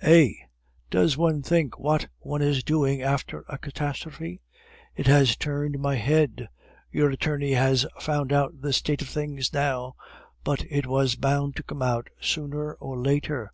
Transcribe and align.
"Eh! 0.00 0.30
does 0.88 1.18
one 1.18 1.42
think 1.42 1.78
what 1.78 2.08
one 2.20 2.40
is 2.40 2.64
doing 2.64 3.02
after 3.02 3.44
a 3.46 3.58
catastrophe? 3.58 4.40
It 4.96 5.06
has 5.06 5.36
turned 5.36 5.78
my 5.78 5.96
head. 5.96 6.48
Your 6.90 7.10
attorney 7.10 7.52
has 7.52 7.84
found 8.00 8.32
out 8.32 8.62
the 8.62 8.72
state 8.72 9.02
of 9.02 9.10
things 9.10 9.52
now, 9.52 9.96
but 10.44 10.64
it 10.70 10.86
was 10.86 11.16
bound 11.16 11.56
to 11.56 11.62
come 11.62 11.82
out 11.82 12.08
sooner 12.22 12.72
or 12.76 12.96
later. 12.98 13.52